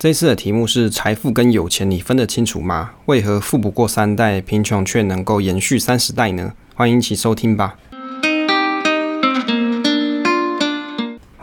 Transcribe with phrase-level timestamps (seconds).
[0.00, 2.92] 这次的题目是：财富跟有钱你分得清楚吗？
[3.04, 6.54] 为何富不过三代，贫穷却能够延续三十代呢？
[6.74, 7.76] 欢迎一起收听吧。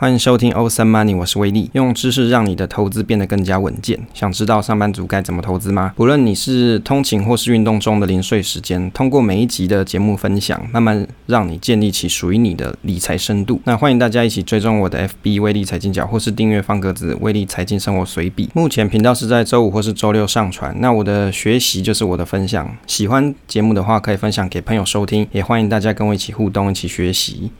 [0.00, 3.98] 欢迎收听 Awesome Money，我是威利，用知识让你的投资变得更加稳健。
[4.14, 5.92] 想知道上班族该怎么投资吗？
[5.96, 13.60] 不论你是通勤或是运动中的零碎时间，通过每一集的节目分享，慢慢让你建立起属于你的理财深度。
[13.64, 18.48] 那欢迎大家一起追踪我的 FB 威利财经角，或是订阅方格子威利财经生活随笔。
[18.54, 20.72] 目前频道是在周五或是周六上传。
[20.78, 27.50] 那我的学习就是我的分享，喜欢节目的话可以分享给朋友收听，也欢迎大家跟我一起互动，一起学习。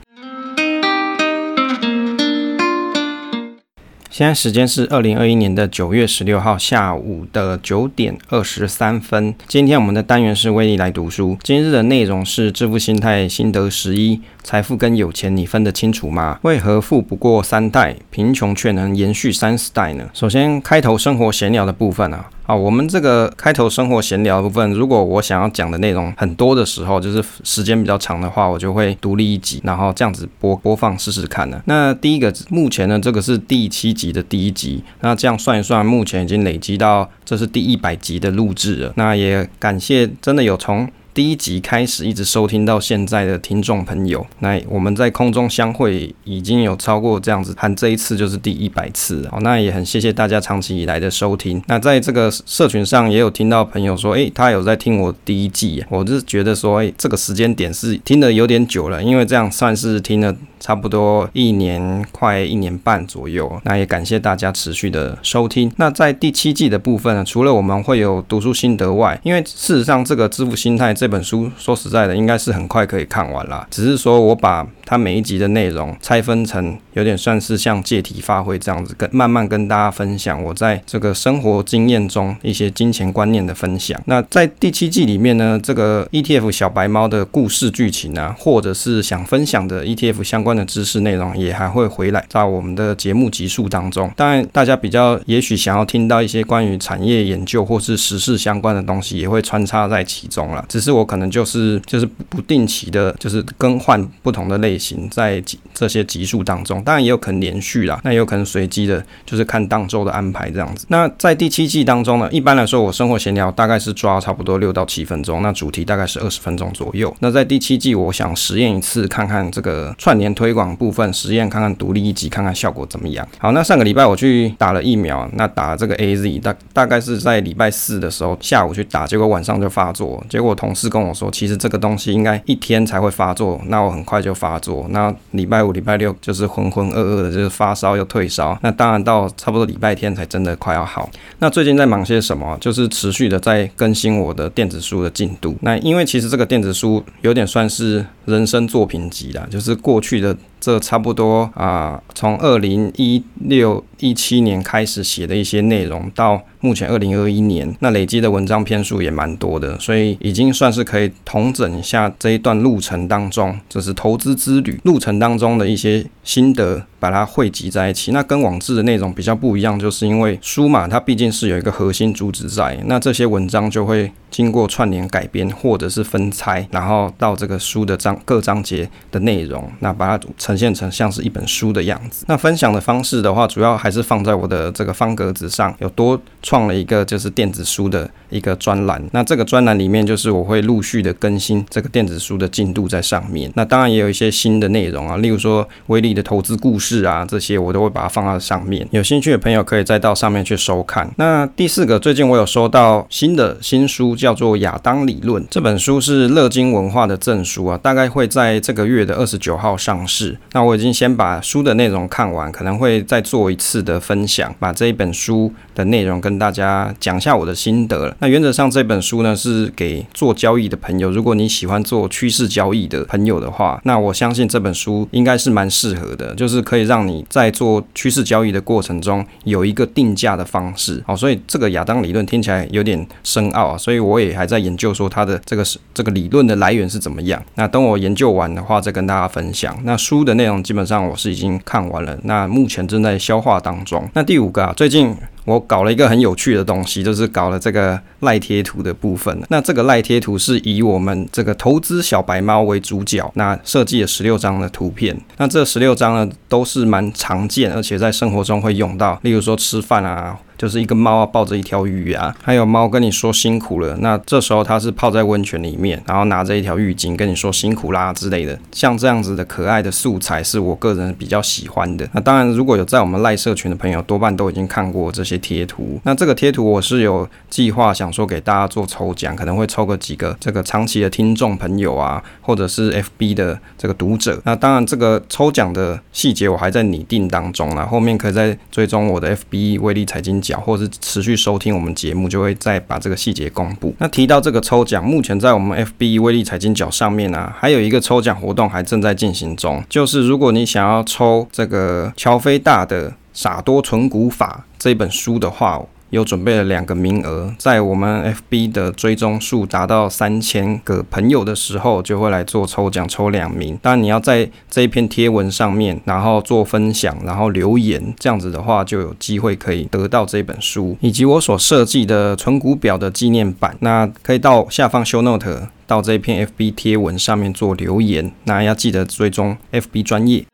[4.18, 9.32] 现在时间是二零二一年的九月十六号下午的九点二十三分。
[9.46, 11.38] 今天我们的单元是威力来读书。
[11.40, 16.40] 今日的内容是致富心态心得十一：财富跟有钱你分得清楚吗？
[16.42, 20.10] 为何富不过三代，贫穷却能延续三四代呢？
[20.12, 22.28] 首先，开头生活闲聊的部分啊。
[22.48, 31.60] 啊，我们这个开头生活闲聊部分，如果我想要讲的内容很多的时候，就是时间比较长的话，我就会独立一集，然后这样子播播放试试看呢。
[31.66, 38.94] 那第一个，目前呢，这个是第七集的第一集，那这样算一算，目前已经累积到这是第一百集的录制了。
[38.96, 40.88] 那也感谢真的有从。
[41.18, 51.60] 第一集开始一直收听到现在的听众朋友，那我们在空中相会已经有超过这样子，看这一次就是第一百次，好，那也很谢谢大家长期以来的收听。
[51.66, 60.32] 那在这个社群上也有听到朋友说，诶，他有在听我第一季，我是觉得说，诶，这个时间点是听的有点久了，因为这样算是听了。
[60.58, 65.72] 差不多一年快一年半左右，那也感谢大家持续的收听。
[65.76, 73.66] 那在第七季的部分呢，除了我们会有读书心得外，因为事实上这个《致富心态》这本书，说实在的，应该是很快可以看完啦。
[73.70, 84.00] 只是说我把它每一集的内容拆分成，有点算是像借题发挥这样子，跟慢慢跟大家分享我在这个生活经验中一些金钱观念的分享。
[84.06, 90.47] 那在第七季里面呢，这个 ETF 小白猫的故事剧情啊，或者是想分享的 ETF 相关。
[90.48, 94.10] 关的知识内容也还会回来在我们的节目集数当中。
[94.16, 100.64] 当然，大家比较也许想要听到一些关于产业研究或是时事相关的东西，也会穿插在其中了。
[100.66, 105.42] 只是我可能就是就是不定期的，就是更换不同的类型在
[105.74, 106.82] 这些集数当中。
[106.82, 110.86] 当然也有可能连续啦，那也有可能随机的，就是看当周的安排这样子。
[110.88, 117.14] 那在第七季当中呢，一般来说我生活闲聊大概是抓差不多六到七分钟，那主题大概是二十分钟左右。
[117.18, 120.28] 那在第七季，我想实验一次，看看这个串联。
[120.38, 123.26] 推广部分实验看看独立一集看看效果怎么样？
[123.38, 130.24] 好，那上个礼拜我去打了疫苗，那打这个 AZ，大大概是在礼拜四的时候下午去打，结果晚上就发作。
[130.30, 134.86] 结果同事跟我说，其实这个东西应该一天才会发作，那我很快就发作。
[134.90, 138.56] 那礼拜五、礼拜六就是浑浑噩噩的，就是发烧又退烧。
[138.62, 141.10] 那当然到差不多礼拜天才真的快要好。
[141.40, 142.56] 那最近在忙些什么？
[142.60, 145.56] 就是持续的在更新我的电子书的进度。
[145.62, 150.27] 那因为其实这个电子书有点算是人生作品集啦，就是过去的。
[150.34, 168.12] 的这差不多啊，从二零一六一七年开始写的一些内容，到目前二零二一年，那累积的文章篇数也蛮多的，所以已经算是可以统整一下这一段路程当中，就是投资之旅路程当中的一些心得，把它汇集在一起。
[168.12, 182.24] 那跟网志的内容比较不一样，就是因为书嘛，它毕竟是有一个核心主旨在，那这些文章就会经过串联改编或者是分拆，然后到这个书的章各章节的内容，那把它呈现成像是一本书的样子。
[182.28, 189.02] 那分享的方式的话，主要还是放在我的这个方格子上，有多创了一个就是电子书的一个专栏。
[189.12, 193.50] 那这个专栏里面就是我会陆续的更新这个电子书的进度在上面。
[193.54, 198.86] 那当然也有一些新的内容啊，例如说威力的投资故事啊，这些我都会把它放到上面。
[198.90, 201.10] 有兴趣的朋友可以再到上面去收看。
[201.16, 205.42] 那第四个，最近我有收到新的新书，叫做《亚当理论》。
[205.50, 210.36] 这本书是乐金文化的证书啊，大概会在这个月的二十九号上市。
[210.52, 218.16] 那我已经先把书的内容看完，可能会再做一次的分享，把这一本书的内容跟大家讲一下我的心得了。
[218.20, 231.02] 那原则上这本书呢是给做交易的朋友，如果你喜欢做趋势交易的朋友的话，那我相信这本书应该是蛮适合的，就是可以让你在做趋势交易的过程中有一个定价的方式。
[231.06, 237.40] 好，所以这个亚当理论听起来有点深奥啊，所以我也还在研究说它的这个是这个理论的来源是怎么样。
[237.54, 239.78] 那等我研究完的话再跟大家分享。
[239.84, 244.08] 那书的内容基本上我是已经看完了，那目前正在消化当中。
[244.14, 245.16] 那第五个啊，最近。
[245.48, 249.36] 我搞了一个很有趣的东西，就是搞了这个赖贴图的部分。
[249.48, 255.18] 那这个赖贴图是以我们这个投资小白猫为主角，那设计了十六张的图片。
[255.38, 260.38] 那这十六张呢，都是蛮常见，而且在生活中会用到，例如说吃饭啊。
[260.58, 263.96] 就是一个猫啊抱着一条鱼啊，还有猫跟你说辛苦了。
[264.00, 268.58] 那这时候它是泡在温泉里面，然后拿着一条浴巾跟你说辛苦啦之类的。
[268.72, 272.08] 像这样子的可爱的素材是我个人比较喜欢的。
[272.12, 276.00] 那当然，如果有在我们赖社群的朋友，多半都已经看过这些贴图。
[276.02, 284.40] 那这个贴图我是有计划想说给大家做抽奖，可能会抽个几个这个长期的听众朋友啊，或者是 FB 的这个读者。
[284.44, 293.92] 那当然，这个抽奖的细节我还在拟定当中啦，后面可以再追踪我的 FB 威力财经或者是持续收听我们节目，就会再把这个细节公布。
[293.98, 305.82] 那提到这个抽奖，目前在我们 FB 威力财经角上面呢，还有一个抽奖活动还正在进行中，就是如果你想要抽这个乔飞大的《傻多存股法》这本书的话。
[306.10, 313.78] 有准备了两个名额，在我们 FB 的追踪数达到三千个朋友的时候，就会来做抽奖，抽两名。
[313.82, 323.76] 当然你要在这一篇贴文上面，然后做分享，然后留言，这样子的话就有机会可以得到这本书，以及我所设计的存股表的纪念版。
[323.80, 328.32] 那可以到下方 Show Note 到这一篇 FB 贴文上面做留言。
[328.44, 330.44] 那要记得追踪 FB 专业。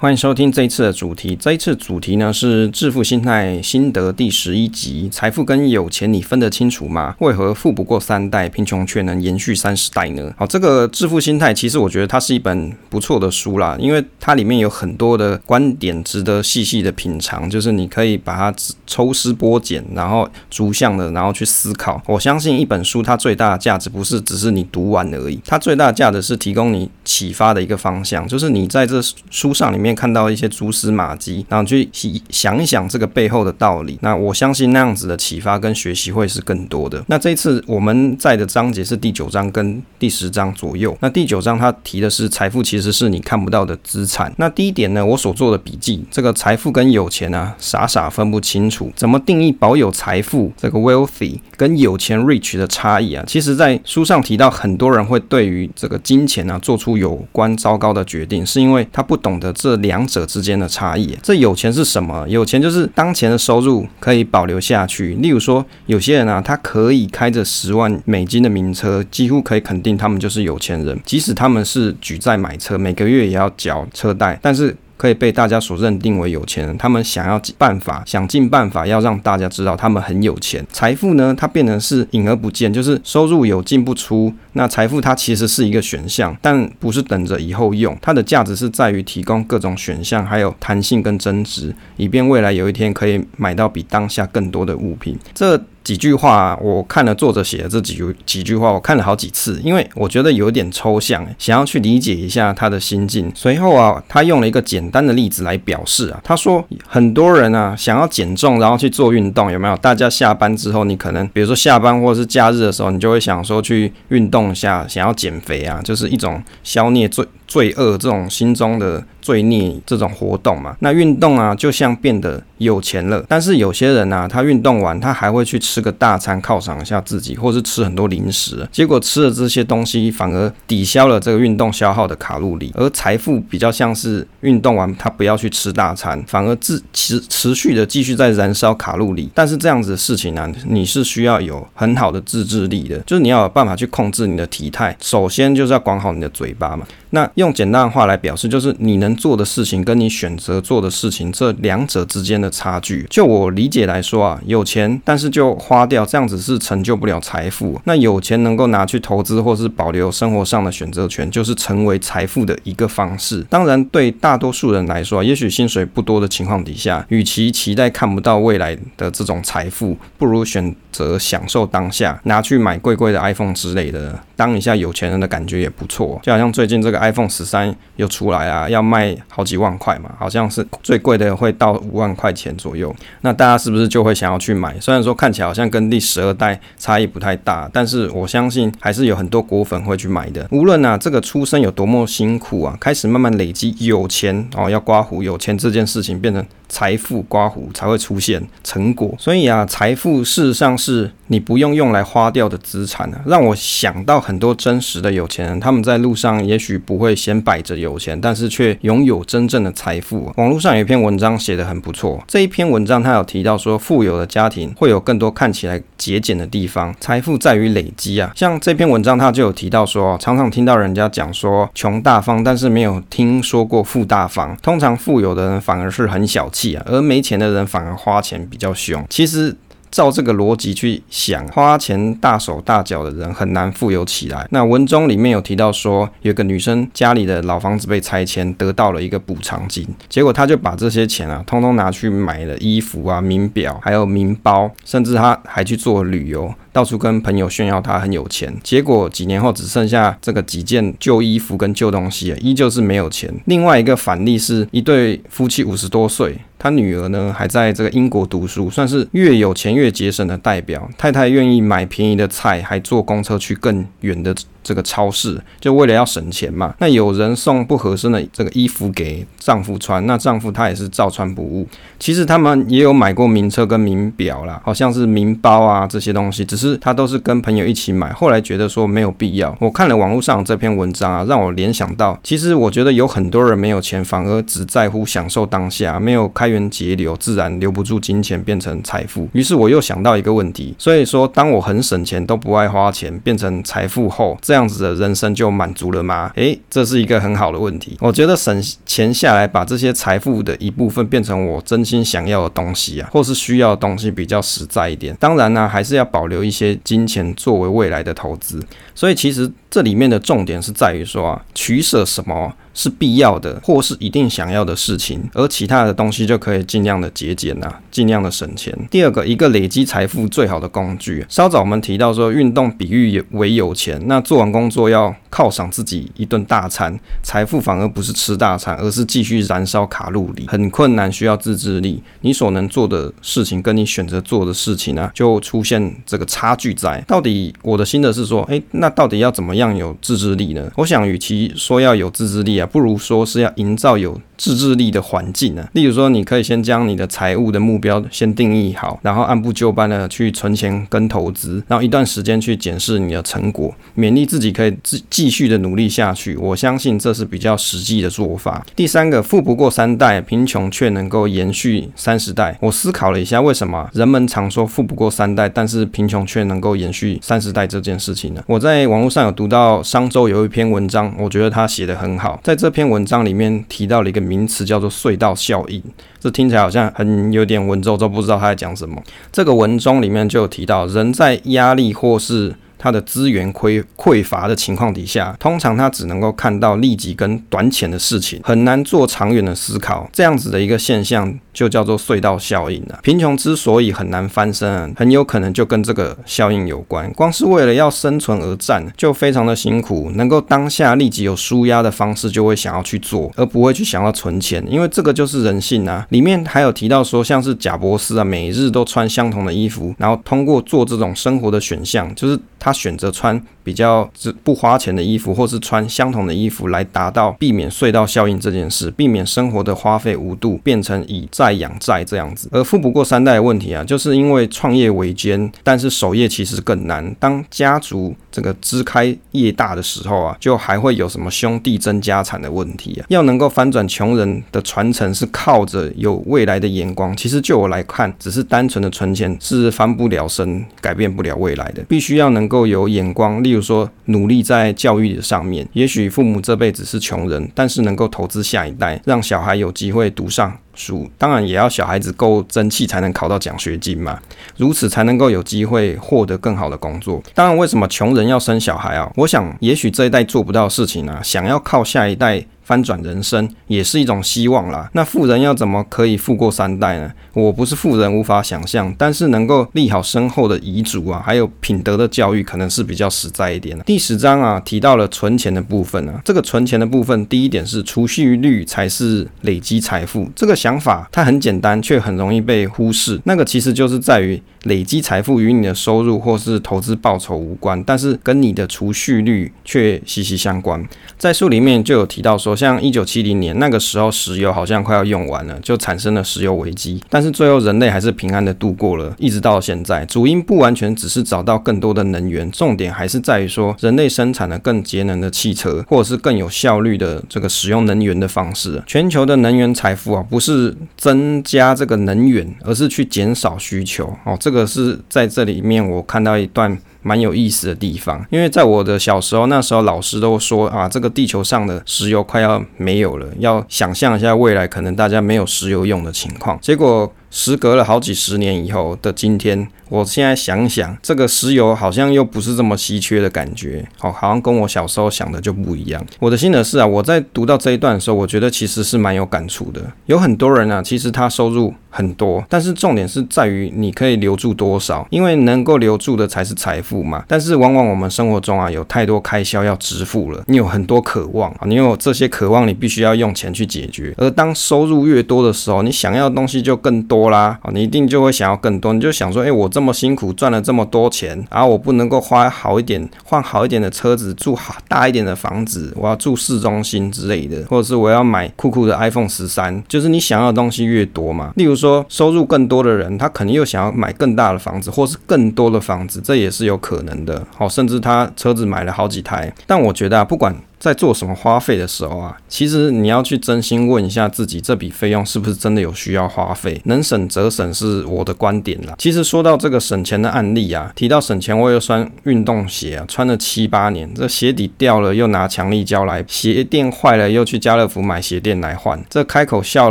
[0.00, 1.34] 欢迎收听这一次的主题。
[1.34, 7.16] 这一次主题呢是致富心态心得第十一集：财富跟有钱你分得清楚吗？
[7.18, 10.32] 为何富不过三代，贫穷却能延续三十代呢？
[10.36, 18.54] 好，这个致富心态其实我觉得它是一本不错的书啦，因为它里面有很多的观点值得细细的品尝，就是你可以把它
[18.86, 22.00] 抽丝剥茧，然后逐项的，然后去思考。
[22.06, 29.87] 我相信一本书它最大的价值不是只是你读完而已，它最大的价值是提供你启发的一个方向，就是你在这书上里面。
[29.94, 31.88] 看到一些蛛丝马迹，然后去
[32.30, 33.98] 想一想这个背后的道理。
[34.02, 37.02] 那我相信那样子的启发跟学习会是更多的。
[37.06, 40.94] 那这一次我们在的章节是第九章跟第十章左右。
[41.00, 44.32] 那第九章它提的是财富其实是你看不到的资产。
[44.36, 48.92] 那第一点呢，我所做的笔记，这个财富跟有钱啊，傻傻分不清楚。
[48.94, 53.24] 怎么定义保有财富这个 wealthy 跟有钱 rich 的差异啊？
[53.26, 59.77] 其实，在书上提到，很多人会对于这个金钱啊做出有关糟糕的决定，是因为他不懂得这。
[59.78, 62.26] 两者之间的差异，这有钱是什么？
[62.28, 65.14] 有钱就是当前的收入可以保留下去。
[65.14, 70.98] 例如说，有些人啊，他可以开着十万美金的名车，几乎可以肯定他们就是有钱人。
[71.04, 74.76] 即使他们是举债买车，每个月也要缴车贷，但是。
[74.98, 80.62] 可以被大家所认定为有钱人，他们想要办法，想尽办法要让大家知道他们很有钱。
[80.70, 84.30] 财富呢，它变成是隐而不见，就是收入有进不出。
[84.52, 87.96] 那财富它其实是一个选项，但不是等着以后用。
[88.02, 95.16] 它的价值是在于提供各种选项，还有弹性跟增值，以便未来有一天可以买到比当下更多的物品。
[95.32, 95.58] 这。
[95.84, 103.32] 几句话，我看了作者写的这几句几句话，我看了好几次，因为我觉得有点抽象，想要去理解一下他的心境。
[103.34, 109.76] 随后啊，他用了一个简单的例子来表示啊，他说很多人啊想要减重，然后去做运动，有没有？
[109.78, 119.02] 大家下班之后，你可能比如说下班或者是假日的时候，你就会想说去运动一下，想要减肥啊，就是一种消灭罪罪恶这种心中的。
[119.20, 123.22] 罪孽这种活动嘛，那运动啊，就像变得有钱了。
[123.28, 128.66] 但是有些人啊，他运动完，他还会去吃个大餐犒赏一下自己，或是吃很多零食。
[128.72, 132.72] 结果吃了这些东西，反而抵消了这个运动消耗的卡路里。
[132.74, 139.28] 而财富比较像是运动完，他不要去吃大餐，反而自持持续的继续在燃烧卡路里。
[139.34, 144.96] 但是这样子的事情呢、你是需要有很好的自制力的，就是你要有办法去控制你的体态。
[145.02, 146.86] 首先就是要管好你的嘴巴嘛。
[147.10, 153.06] 那用简单的话来表示，就是你能做的事情跟你选择做的事情这两者之间的差距。
[153.08, 157.80] 就我理解来说啊，有钱但是就花掉，这样子是成就不了财富。
[157.84, 163.42] 那有钱能够拿去投资或是保留生活上的选择权，就是成为财富的一个方式。
[163.48, 176.20] 当然，对大多数人来说，也许薪水不多的情况底下，与其期待看不到未来的这种财富，不如选择享受当下，拿去买贵贵的 iPhone 之类的，当一下有钱人的感觉也不错。
[176.22, 176.98] 就好像最近这个。
[176.98, 182.94] iPhone 十三又出来啊，要卖好几万块嘛，好像是最贵的会到五万块钱左右。
[183.20, 184.78] 那大家是不是就会想要去买？
[184.80, 190.46] 虽然说看起来好像跟第十二代差异不太大，但是我相信还是有很多果粉会去买的。
[190.50, 199.14] 无论啊这个出生有多么辛苦啊，开始慢慢累积有钱哦，要刮胡有钱这件事情变成财富刮胡才会出现成果。
[199.18, 210.32] 所以啊，财富事实上是你不用用来花掉的资产啊，让我想到很多真实的有钱人，他们在路上也许不会显摆着有钱，但是却拥有真正的财富。
[210.36, 218.32] 网络上有一篇文章写得很不错，这一篇文章他有提到说，富有的家庭会有更多看起来节俭的地方，财富在于累积啊。
[218.34, 224.56] 像这篇文章他就有提到说，常常听到人家讲说穷大方，但是没有听说过富大方。
[224.62, 229.04] 通常富有的人反而是很小啊，而没钱的人反而花钱比较凶。
[229.08, 229.56] 其实。
[229.90, 234.46] 照这个逻辑去想，花钱大手大脚的人很难富有起来。
[234.50, 246.52] 那文中里面有提到说，有个女生家里的老房子被拆迁，得到了一个补偿金，结果她就把这些钱啊，通通拿去买了衣服啊、名表，还有名包，甚至她还去做旅游。
[246.78, 253.28] 到处跟朋友炫耀他很有钱，结果几年后只剩下这个几件旧衣服跟旧东西，依旧是没有钱。
[253.46, 260.88] 另外一个反例是一对夫妻五十多岁，他女儿呢还在这个英国读书，算是越有钱越节省的代表。
[260.96, 264.32] 太太愿意买便宜的菜，还坐公车去更远的。
[264.62, 271.66] 这个超市就为了要省钱嘛，那有人送不合身的这个衣服给丈夫穿，那丈夫他也是照穿不误。
[271.98, 279.56] 其实他们也有买过名车跟名表啦，好像是名包啊这些东西，只是他都是跟朋友一起买，后来觉得说没有必要。
[279.58, 289.26] 我看了网络上这篇文章啊，让我联想到，其实我觉得有很多人没有钱，反而只在乎享受当下，没有开源节流，自然留不住金钱变成财富。
[289.32, 294.57] 于是我又想到一个问题，所以说当我很省钱都不爱花钱，变成财富后，这。
[294.58, 296.32] 这样子的人生就满足了吗？
[296.34, 297.96] 诶，这是一个很好的问题。
[298.00, 305.16] 我觉得省钱下来，把这些财富的一部分变成我真心想要的东西啊，或是需要的东西比较实在一点。
[305.20, 308.60] 当然呢，还是要保留一些金钱作为未来的投资。
[308.96, 312.52] 所以其实这里面的重点是在于说啊，取舍什么？
[312.78, 318.72] 是必要的，或是一定想要的事情，而其他的东西就可以尽量的节俭呐，尽量的省钱。
[318.88, 321.26] 第二个，一个累积财富最好的工具。
[321.28, 330.46] 稍早我们提到说，运动比喻为有钱，那做完工作要犒赏自己一顿大餐，财富反而不是吃大餐，而是继续燃烧卡路里。
[330.46, 332.00] 很困难，需要自制力。
[332.20, 337.02] 你所能做的事情，跟你选择做的事情呢，就出现这个差距在。
[337.08, 340.70] 到底我的心得是说，诶，那到底要怎么样有自制力呢？
[340.76, 342.67] 我想，与其说要有自制力啊。
[342.70, 345.68] 不如说是要营造有自制力的环境呢。
[345.72, 356.36] 例如说，你可以先将你的财务的目标先定义好，然后按部就班的去存钱跟投资，然后一段时间去检视你的成果，勉励自己可以继继续的努力下去。
[356.36, 358.64] 我相信这是比较实际的做法。
[358.76, 362.56] 第三个，富不过三代，贫穷却能够延续三十代。
[362.60, 368.42] 我思考了一下，为什么人们常说富不过三代，但是贫穷却能够延续三十代这件事情呢？
[368.46, 375.80] 我在网络上有读到商周有一篇文章，我觉得他写得很好，在这篇文章里面提到了一个名词，叫做隧道效应。
[376.18, 379.00] 这听起来好像很有点文绉绉，不知道他在讲什么。
[379.30, 390.08] 这个文中里面就有提到，人在压力或是他的资源匮匮乏的情况底下，通常他只能够看到立即跟短浅的事情，很难做长远的思考。
[390.12, 393.00] 这样子的一个现象就叫做隧道效应了。
[393.02, 397.12] 贫穷之所以很难翻身，很有可能就跟这个效应有关。
[397.14, 400.10] 光是为了要生存而战，就非常的辛苦。
[400.14, 406.06] 能够当下立即有舒压的方式，就会想要去做，而不会去想要存钱，因为这个就是人性啊。
[406.10, 412.38] 里面还有提到说，像是贾伯斯啊，每日都穿相同的衣服，然后通过做这种生活的选项，就是。
[412.68, 414.10] 他选择穿比较
[414.42, 422.48] 不花钱的衣服，或是穿相同的衣服，来达到避免隧道效应这件事，避免生活的花费无度变成以债养债这样子。
[422.50, 427.14] 而富不过三代的问题啊，就是因为创业维艰，但是守业其实更难。
[427.20, 433.04] 当家族这个支开业大的时候啊，就还会有什么兄弟争家产的问题啊。
[433.10, 437.14] 要能够翻转穷人的传承，是靠着有未来的眼光。
[437.14, 442.66] 其实就我来看，只是单纯的存钱是翻不了身、改变不了未来的，必须要能够。
[442.68, 445.66] 有眼光，例如就说努力在教育上面。
[445.72, 451.10] 也许父母这辈子是穷人，但是能够投资下一代，让小孩有机会读上书。
[451.18, 454.20] 当然，也要小孩子够争气，才能考到奖学金嘛。
[454.56, 457.20] 如此才能够有机会获得更好的工作。
[457.34, 459.10] 当然，为什么穷人要生小孩啊？
[459.16, 462.46] 我想，也许这一代做不到事情啊，想要靠下一代。
[462.68, 464.90] 翻转人生也是一种希望啦。
[464.92, 467.10] 那富人要怎么可以富过三代呢？
[467.32, 468.94] 我不是富人，无法想象。
[468.98, 473.82] 但是能够立好身后的遗嘱啊，还有品德的教育，可能是比较实在一点的。
[473.84, 476.20] 第十章啊，提到了存钱的部分啊。
[476.22, 480.28] 这个存钱的部分，第一点是储蓄率才是累积财富。
[480.36, 483.18] 这个想法它很简单，却很容易被忽视。
[483.24, 490.86] 那个其实就是在于累积财富与你的收入或是投资报酬无关，但是跟你的储蓄率却息息相关。
[491.16, 500.04] 在书里面就有提到说，像一九七零年那个时候，石油好像快要用完了，就产生了石油危机，但是最后人类还是平安的度过了，一直到现在。
[500.06, 508.82] 主因不完全只是找到更多的能源，重点还是在于说，人类生产了更节能的汽车，或者是更有效率的这个使用能源的方式。
[508.86, 514.12] 全球的能源财富啊，不是增加这个能源，而是去减少需求。
[514.24, 527.12] 哦，这个可是在这里面我看到一段蛮有意思的地方，因为在我的小时候，那时候老师都说啊，这个地球上的石油快要没有了，要想象一下未来可能大家没有石油用的情况，结果。
[527.30, 536.04] 时隔了好几十年以后的今天，我现在想想，这个石油好像又不是这么稀缺的感觉，好，好像跟我小时候想的就不一样。
[536.18, 539.82] 我的心得是啊，我在读到这一段的时候，我觉得其实是蛮有感触的。
[540.06, 547.22] 有很多人啊，其实他收入很多，但是重点是在于你可以留住多少，因为能够留住的才是财富嘛。
[547.28, 554.14] 但是往往我们生活中啊，有太多开销要支付了，你有很多渴望啊，你有这些渴望，你必须要用钱去解决。
[554.16, 557.17] 而当收入越多的时候，你想要的东西就更多。
[557.18, 571.52] 多啦，你一定就会想要更多，你就想说，诶，我这么辛苦赚了这么多钱，然后我不能够花好一点，换好一点的车子，住好大一点的房子，我要住市中心之类的，或者是我要买酷酷的 iPhone 十三，就是你想要的东西越多嘛。
[571.56, 577.44] 例如说，收入更多的人，他肯定又想要买更大的房子，或是更多的房子，这也是有可能的。
[577.56, 579.52] 好，甚至他车子买了好几台。
[579.66, 580.54] 但我觉得啊，不管。
[580.78, 586.80] 在做什么花费的时候啊，其实你要去真心问一下自己，这笔费用是不是真的有需要花费？
[586.84, 588.94] 能省则省是我的观点啦。
[588.96, 599.90] 其实说到这个省钱的案例啊，提到省钱，我有双运动鞋啊，穿了七八年，这鞋底掉了又拿强力胶来，鞋垫坏了又去家乐福买鞋垫来换，这开口笑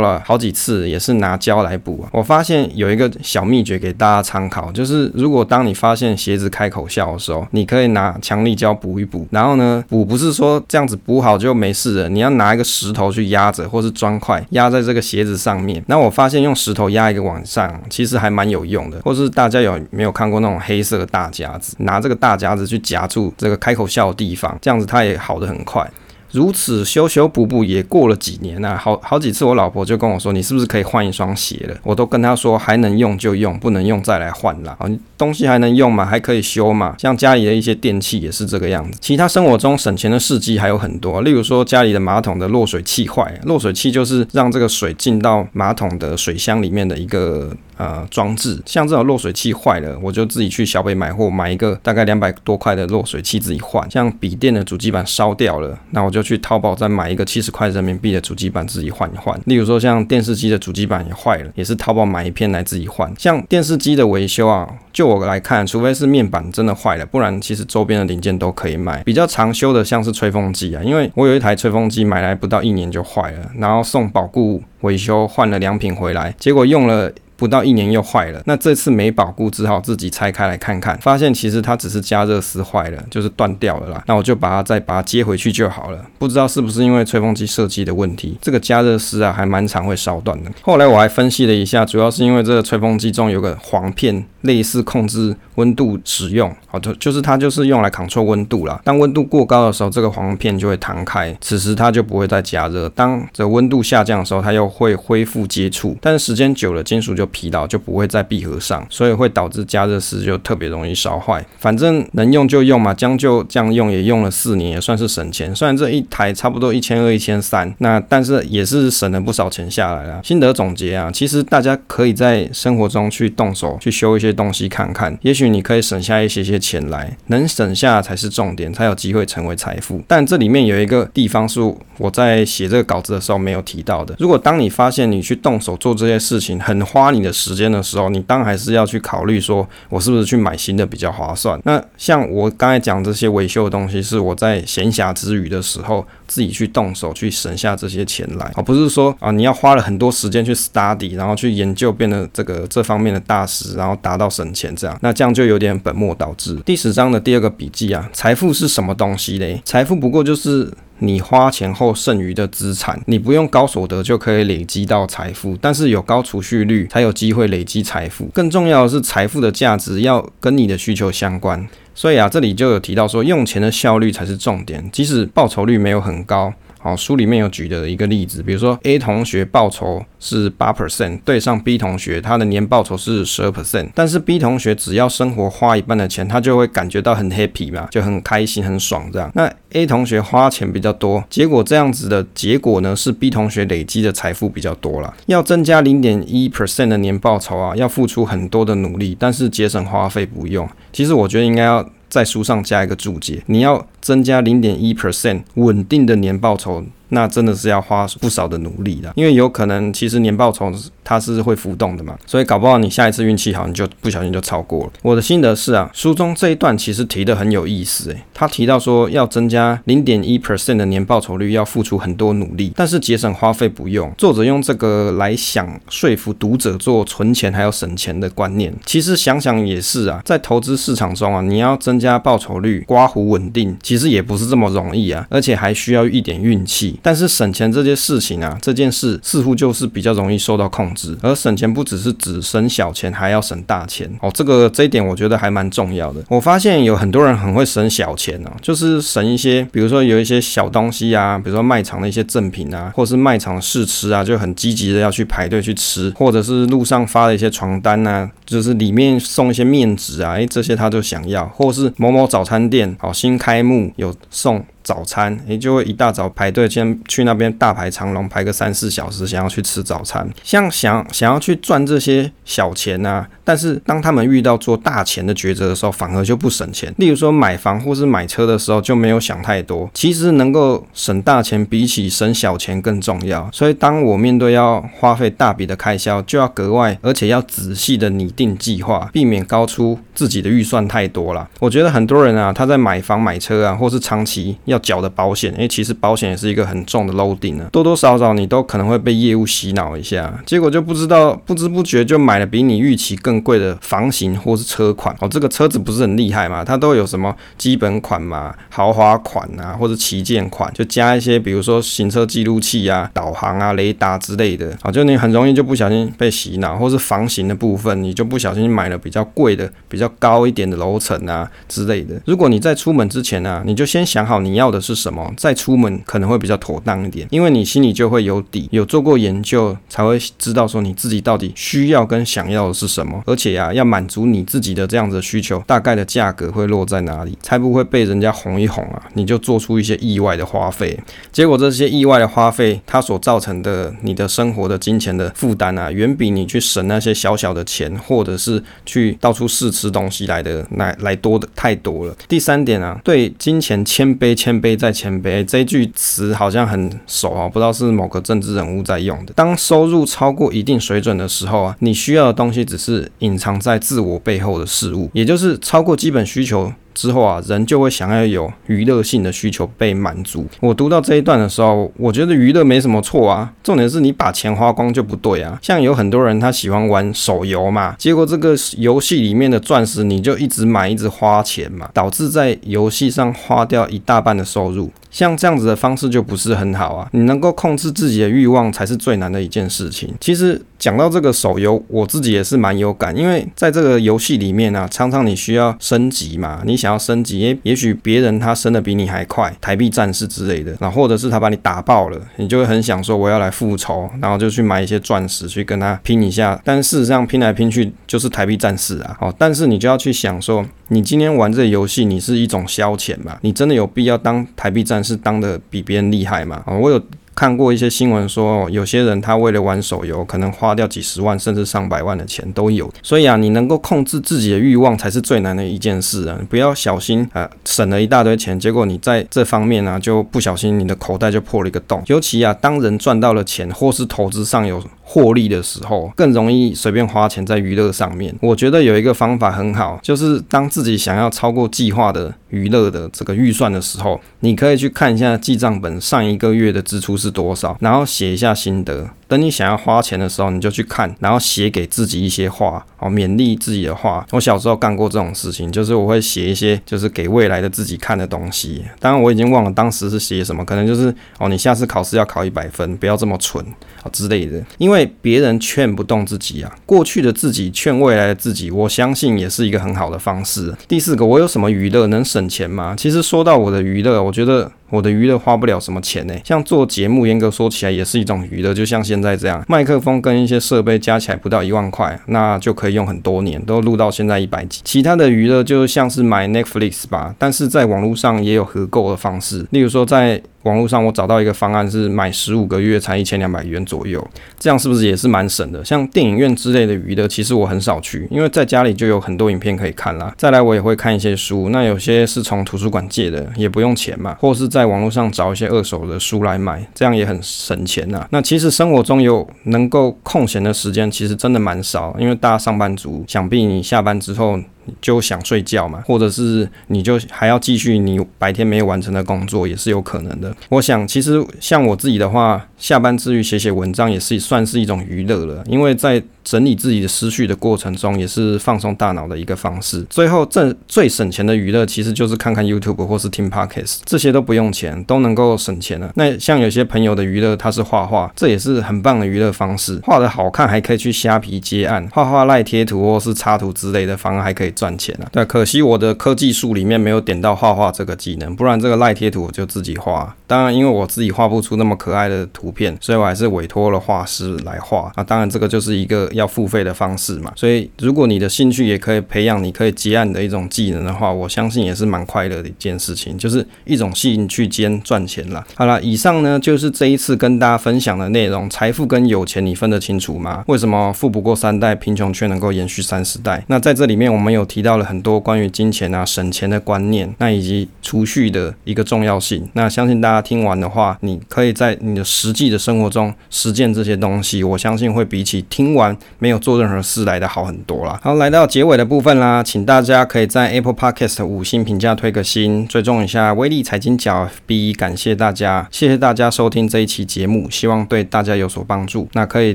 [0.00, 2.08] 了好几次，也是拿胶来补啊。
[2.12, 10.58] 我发现有一个小秘诀给大家参考，就是如果当你发现鞋子开口笑的时候，你可以拿强力胶补一补，然后呢，补不是说。
[10.78, 12.08] 这样子补好就没事了。
[12.08, 15.82] 你要拿一个石头去压着，或是砖块压在这个鞋子上面。
[15.88, 19.00] 那我发现用石头压一个晚上，其实还蛮有用的。
[19.00, 21.74] 或是大家有没有看过那种黑色的大夹子？
[21.80, 25.84] 拿这个大夹子去夹住这个开口笑的地方，这样子它也好的很快。
[26.32, 31.74] 如此修修补补也过了几年啊，好好几次我老婆就跟我说，你是不是可以换一双鞋了？
[31.82, 34.76] 我都跟她说，还能用就用，不能用再来换啦。
[35.16, 36.04] 东西还能用嘛？
[36.04, 36.94] 还可以修嘛？
[36.98, 38.98] 像家里的一些电器也是这个样子。
[39.00, 47.56] 其他生活中省钱的事迹还有很多，例如说家里的马桶的落水器坏，落水器就是让这个水进到马桶的水箱里面的一个。
[47.78, 53.88] 呃，装置像这种漏水器坏了，我就自己去小北买货，买一个大概两百多块的漏水器自己换。
[53.88, 59.40] 像笔电的主机板烧掉了，那我就去淘宝再买一个七十块人民币的主机板自己换一换。
[59.46, 63.08] 例如说，像电视机的主机板也坏了，也是淘宝买一片来自己换。
[63.16, 69.04] 像电视机的维修啊，就我来看，除非是面板真的坏了，不然其实周边的零件都可以买。
[69.04, 77.12] 比较常修的像是吹风机啊，因为我有一台吹风机买来不到一年就坏了，然后送保固维修换了两瓶回来，结果用了。
[77.38, 84.02] 不到一年又坏了，那这次没保固，只好自己拆开来看看，发现其实它只是加热丝坏了，就是断掉了啦。
[84.08, 86.04] 那我就把它再把它接回去就好了。
[86.18, 90.50] 不知道是不是因为吹风机设计的问题，这个加热丝啊还蛮常会烧断的。
[90.62, 98.80] 后来我还分析了一下，主要是因为这个吹风机中有个簧片，类似控制温度使用，好的，就是它就是用来 control 温度啦。
[98.84, 102.88] 当温度过高的时候，这个簧片就会弹开，此时它就不会再加热。
[102.90, 111.44] 当这温度下降的时候，它又会恢复接触，但是时间久了，金属就疲劳就不会再闭合上，所以会导致加热丝就特别容易烧坏。
[111.58, 115.54] 反正能用就用嘛，将就这样用也用了四年，也算是省钱。
[115.54, 120.20] 虽然这一台差不多一千二、一千三，那但是也是省了不少钱下来了。
[120.22, 127.16] 心得总结啊，其实大家可以在生活中去动手去修一些些东西看看，也许你可以省下一些些钱来。
[127.26, 130.02] 能省下才是重点，才有机会成为财富。
[130.06, 131.60] 但这里面有一个地方是
[131.96, 134.14] 我在写这个稿子的时候没有提到的。
[134.18, 141.58] 如果当你发现你去动手做这些事情很花你的时间的时候，你当然还是要去考虑说，我是不是去买新的比较划算？
[141.64, 156.56] 那像我刚才讲这些维修的东西，是我在闲暇之余的时候自己去动手去省下这些钱来，而不是说啊你要花了很多时间去 study，然后去研究，变得这个这方面的大师，然后达到省钱这样，那这样就有点本末倒置。
[156.66, 159.62] 第十章的第二个笔记啊，财富是什么东西嘞？
[159.64, 160.70] 财富不过就是。
[161.00, 168.24] 你花钱后剩余的资产，你不用高所得就可以累积到财富，但是有高储蓄率才有机会累积财富。
[168.34, 171.64] 更重要的是，财富的价值要跟你的需求相关。
[171.94, 176.52] 所以啊，这里就有提到说，用钱的效率才是重点，即使报酬率没有很高。
[176.78, 189.30] 好，书里面有举的一个例子，比如说 A 同学报酬是八 percent，对上 B 同学，他的年报酬是十二 percent，但是 B 同学只要生活花一半的钱，他就会感觉到很 happy 嘛，就很开心、很爽这样。
[189.34, 195.12] 那 A 同学花钱比较多，结果这样子的结果呢，是 B 同学累积的财富比较多了。
[195.26, 200.68] 要增加零点一 percent 的年报酬啊，要付出很多的努力，但是节省花费不用。
[200.92, 206.84] 其实我觉得应该要在书上加一个注解，你要增加零点一 percent 稳定的年报酬。
[207.10, 210.70] 那真的是要花不少的努力的，因为有可能其实年报酬
[211.08, 214.92] 它是会浮动的嘛，所以搞不好你下一次运气好，你就不小心就超过了。
[215.00, 224.12] 我的心得是啊，书中这一段其实提的很有意思诶，他提到说要增加零点一 percent 的年报酬率，要付出很多努力，但是节省花费不用。
[224.18, 228.70] 作者用这个来想说服读者做存钱还要省钱的观念。
[228.84, 237.00] 其实想想也是啊，在投资市场中啊，你要增加报酬率、刮胡稳定，其实也不是这么容易啊，而且还需要一点运气。
[237.02, 240.97] 但是省钱这件事情啊，这件事似乎就是比较容易受到控制。
[241.22, 244.30] 而省钱不只是指省小钱，还要省大钱哦。
[244.34, 246.22] 这个这一点我觉得还蛮重要的。
[246.28, 264.64] 我发现有很多人很会省小钱哦，就是省一些，比如说有一些小东西啊，比如说卖场的一些赠品啊，或是卖场试吃啊，就很积极的要去排队去吃，或者是路上发的一些传单啊，就是里面送一些面纸啊，诶，这些他就想要，或是某某早餐店哦，新开幕有送。
[264.88, 270.26] 早餐，你就会一大早排队，先去那边大排长龙，排个三四小时，想要去吃早餐。
[270.42, 276.90] 像想想要去赚这些小钱啊，但是当他们遇到做大钱的抉择的时候，反而就不省钱。
[276.96, 279.90] 例如说买房或是买车的时候，就没有想太多。
[279.92, 283.46] 其实能够省大钱，比起省小钱更重要。
[283.52, 291.46] 所以当我面对要花费大笔的开销，就要格外而且要仔细的拟定计划，避免高出自己的预算太多了。
[291.60, 305.28] 我觉得很多人啊，他在买房买车啊，或是长期要缴的保险，因为其实保险也是一个很重的 loading 呢，多多少少你都可能会被业务洗脑一下，结果就不知道不知不觉就买了比你预期更贵的房型或是车款哦。
[305.28, 306.64] 这个车子不是很厉害嘛？
[306.64, 322.20] 它都有什么基本款嘛、豪华款啊，或者旗舰款，就加一些比如说行车记录器啊、导航啊、雷达之类的啊，就你很容易就不小心被洗脑，或是房型的部分你就不小心买了比较贵的、比较高一点的楼层啊之类的。
[322.24, 340.98] 如果你在出门之前呢、啊，你就先想好你要的是什么，再出门可能会比较妥当一点，因为你心里就会有底，有做过研究，才会知道说你自己到底需要跟想要的是什么，而且呀、啊，要满足你自己的这样子的需求，大概的价格会落在哪里，才不会被人家哄一哄啊，你就做出一些意外的花费，
[341.32, 352.14] 结果这些意外的花费，它所造成的你的生活的金钱的负担啊，远比你去省那些小小的钱，或者是去到处试吃东西来的来来多的太多了。
[352.28, 359.32] 第三点啊，对金钱谦卑，谦卑再谦卑，这句词好像很熟啊，不知道是某个政治人物在用的。
[359.34, 366.72] 当收入超过一定水准的时候啊，你需要的东西只是隐藏在自我背后的事物，也就是超过基本需求。
[366.98, 370.44] 之后啊，人就会想要有娱乐性的需求被满足。
[370.58, 375.56] 我读到这一段的时候，我觉得娱乐没什么错啊，重点是你把钱花光就不对啊。
[375.62, 384.90] 像有很多人他喜欢玩手游嘛，结果这个游戏里面的钻石你就一直买，一直花钱嘛，导致在游戏上花掉一大半的收入。
[385.10, 387.08] 像这样子的方式就不是很好啊！
[387.12, 390.12] 你能够控制自己的欲望才是最难的一件事情。
[390.20, 406.60] 其实讲到这个手游，我自己也是蛮有感，因为在这个游戏里面啊，常常你需要升级嘛，你想要升级，也也许别人他升的比你还快，台币战士之类的，然后或者是他把你打爆了，你就会很想说我要来复仇，然后就去买一些钻石去跟他拼一下。
[406.64, 409.16] 但事实上拼来拼去就是台币战士啊！
[409.20, 413.38] 哦，但是你就要去想说，你今天玩这个游戏，你是一种消遣嘛？
[413.42, 415.16] 你真的有必要当台币战士？
[415.16, 416.62] 当的比别人厉害吗？
[416.64, 417.02] 啊，我有
[417.38, 422.90] 看过一些新闻说，有些人他为了玩手游，可能花掉几十万甚至上百万的钱都有。
[423.00, 426.36] 所以啊，你能够控制自己的欲望才是最难的一件事啊！
[426.50, 432.02] 不要小心啊，省了一大堆钱，结果你在这方面呢、啊、就不小心你的口袋就破了一个洞。
[432.08, 438.34] 尤其啊，当人赚到了钱或是投资上有获利的时候，更容易随便花钱在娱乐上面。
[438.40, 449.08] 我觉得有一个方法很好，就是当自己想要超过计划的娱乐的这个预算的时候，你可以去看一下记账本，上一个月的支出是多少，然后写一下心得。
[449.26, 454.26] 等你想要花钱的时候，你就去看，然后写给自己一些话，哦，勉励自己的话。
[454.30, 458.82] 我小时候干过这种事情，就是我会写一些，就是给未来的自己看的东西。
[458.98, 463.62] 当然我已经忘了当时是写什么，可能就是哦，你下次考试要考一百分，不要这么蠢
[464.02, 464.64] 啊之类的。
[464.78, 470.74] 因为别人劝不动自己啊，过去的自己劝未来的自己，我相信也是一个很好的方式。
[470.88, 472.94] 第四个，我有什么娱乐能省钱吗？
[472.96, 474.72] 其实说到我的娱乐，我觉得。
[474.90, 476.34] 我的娱乐花不了什么钱呢。
[476.44, 484.80] 像做节目，严格说起来也是一种娱乐，就像现在这样，麦克风跟一些设备加起来不到一万块，那就可以用很多年，都录到现在一百集。
[484.84, 490.42] 其他的娱乐就像是买 Netflix 吧，但是在网络上也有合购的方式，例如说在。
[490.64, 494.22] 网络上我找到一个方案是买十五个月才一千两百元左右，
[494.58, 495.82] 这样是不是也是蛮省的？
[495.82, 500.34] 像电影院之类的娱乐，其实我很少去，因为在家里就有很多影片可以看啦。
[500.36, 508.24] 再来我也会看一些书，那有些是从图书馆借的，也不用钱嘛，或是在在网络上找一些二手的书来买，这样也很省钱呐。
[508.30, 514.60] 那其实生活中有能够空闲的时间，其实真的蛮少，因为大家上班族，想必你下班之后。
[515.00, 520.54] 就想睡觉嘛，或者是你就还要继续你白天没有完成的工作，也是有可能的。
[520.68, 530.02] 我想，其实像我自己的话，下班之余写写文章也是算是一种娱乐了，因为在整理自己的思绪的过程中，也是放松大脑的一个方式。
[530.08, 536.10] 最后，这最省钱的娱乐其实就是看看 YouTube 或是听 Podcast，这些都不用钱，都能够省钱了。
[536.14, 540.00] 那像有些朋友的娱乐，他是画画，这也是很棒的娱乐方式。
[540.04, 545.28] 画得好看，还可以去虾皮接案，画画赖贴图或是插图之类的，反而还可以赚钱啊。
[545.32, 550.36] 对，可惜我的科技树里面没有点到画画这个技能，不然这个赖贴图我就自己画。
[550.48, 555.12] 当然，因为我自己画不出那么可爱的图片，所以我还是委托了画师来画。
[555.14, 556.28] 那当然，这个就是一个。
[556.38, 565.66] 要付费的方式嘛，所以如果你的兴趣也可以培养，你可以接案的一种技能的话，我相信也是蛮快乐的一件事情，就是一种兴趣兼赚钱啦。
[565.74, 568.70] 好了，以上呢就是这一次跟大家分享的内容。
[568.70, 570.62] 财富跟有钱你分得清楚吗？
[570.68, 573.64] 为什么富不过三代，贫穷却能够延续三十代？
[573.66, 579.68] 那在这里面我们有提到了很多关于金钱啊、省钱的观念，那以及储蓄的一个重要性。
[579.72, 586.16] 那相信大家听完的话，你可以在你的实际的生活中实践这些东西，我相信会比起听完。
[586.38, 588.18] 没有做任何事来的好很多啦。
[588.22, 599.28] 好，来到结尾的部分啦，请大家可以在 Apple Podcast 五星评价推个心，追踪一下威力财经角 B，感谢大家，谢谢大家收听这一期节目，希望对大家有所帮助。
[599.32, 599.74] 那可以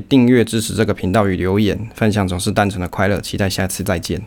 [0.00, 4.22] 订阅支持这个频道与留言，分享总是单纯的快乐，期待下次再见。